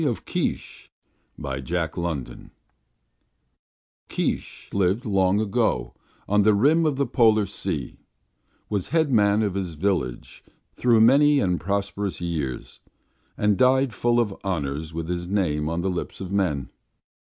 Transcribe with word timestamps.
THE 0.01 0.05
STORY 0.05 0.11
OF 1.43 1.65
KEESH 1.67 2.49
Keesh 4.09 4.73
lived 4.73 5.05
long 5.05 5.39
ago 5.39 5.93
on 6.27 6.41
the 6.41 6.55
rim 6.55 6.87
of 6.87 6.95
the 6.95 7.05
polar 7.05 7.45
sea, 7.45 7.99
was 8.67 8.87
head 8.87 9.11
man 9.11 9.43
of 9.43 9.53
his 9.53 9.75
village 9.75 10.43
through 10.73 11.01
many 11.01 11.39
and 11.39 11.61
prosperous 11.61 12.19
years, 12.19 12.79
and 13.37 13.55
died 13.55 13.93
full 13.93 14.19
of 14.19 14.35
honors 14.43 14.91
with 14.91 15.07
his 15.07 15.27
name 15.27 15.69
on 15.69 15.81
the 15.81 15.89
lips 15.91 16.19
of 16.19 16.31
men. 16.31 16.71